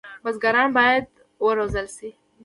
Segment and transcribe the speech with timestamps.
[0.23, 1.03] بزګران باید
[1.45, 2.09] وروزل شي.